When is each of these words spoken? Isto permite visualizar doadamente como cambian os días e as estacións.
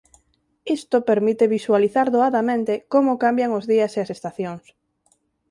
Isto 0.77 0.97
permite 1.09 1.45
visualizar 1.57 2.07
doadamente 2.15 2.73
como 2.93 3.19
cambian 3.23 3.51
os 3.59 3.65
días 3.71 3.91
e 3.97 3.99
as 4.03 4.09
estacións. 4.15 4.65